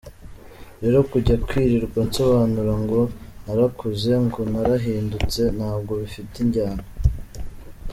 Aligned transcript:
Rero 0.81 0.99
kujya 1.11 1.35
kwirirwa 1.45 1.99
nsobanura 2.07 2.73
ngo 2.83 2.99
narakuze, 3.43 4.11
ngo 4.25 4.39
narahindutse, 4.51 5.41
ntabwo 5.57 5.91
bifite 6.01 6.33
injyana.” 6.43 6.83